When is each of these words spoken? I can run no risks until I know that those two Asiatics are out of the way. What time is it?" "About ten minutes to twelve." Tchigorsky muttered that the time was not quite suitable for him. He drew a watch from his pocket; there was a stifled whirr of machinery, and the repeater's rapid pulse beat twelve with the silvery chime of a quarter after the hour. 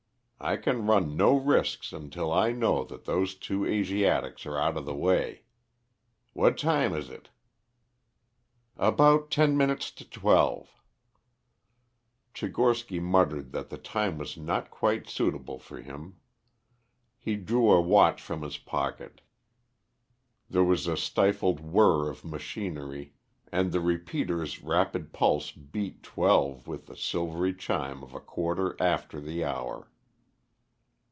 I 0.43 0.57
can 0.57 0.87
run 0.87 1.15
no 1.15 1.35
risks 1.37 1.93
until 1.93 2.31
I 2.33 2.51
know 2.51 2.83
that 2.85 3.05
those 3.05 3.35
two 3.35 3.63
Asiatics 3.67 4.43
are 4.47 4.57
out 4.57 4.75
of 4.75 4.85
the 4.85 4.95
way. 4.95 5.43
What 6.33 6.57
time 6.57 6.95
is 6.95 7.11
it?" 7.11 7.29
"About 8.75 9.29
ten 9.29 9.55
minutes 9.55 9.91
to 9.91 10.03
twelve." 10.09 10.71
Tchigorsky 12.33 12.99
muttered 12.99 13.51
that 13.51 13.69
the 13.69 13.77
time 13.77 14.17
was 14.17 14.35
not 14.35 14.71
quite 14.71 15.07
suitable 15.07 15.59
for 15.59 15.79
him. 15.79 16.15
He 17.19 17.35
drew 17.35 17.69
a 17.71 17.79
watch 17.79 18.19
from 18.19 18.41
his 18.41 18.57
pocket; 18.57 19.21
there 20.49 20.63
was 20.63 20.87
a 20.87 20.97
stifled 20.97 21.59
whirr 21.59 22.09
of 22.09 22.25
machinery, 22.25 23.13
and 23.51 23.71
the 23.71 23.79
repeater's 23.79 24.59
rapid 24.63 25.13
pulse 25.13 25.51
beat 25.51 26.01
twelve 26.01 26.65
with 26.65 26.87
the 26.87 26.97
silvery 26.97 27.53
chime 27.53 28.01
of 28.01 28.15
a 28.15 28.19
quarter 28.19 28.75
after 28.79 29.19
the 29.21 29.43
hour. 29.45 29.89